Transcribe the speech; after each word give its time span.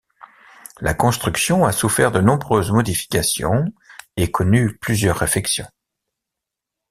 La 0.79 0.95
construction 0.95 1.63
a 1.63 1.71
souffert 1.71 2.11
de 2.11 2.21
nombreuses 2.21 2.71
modifications 2.71 3.67
et 4.17 4.31
connu 4.31 4.75
plusieurs 4.77 5.17
réfections. 5.17 5.67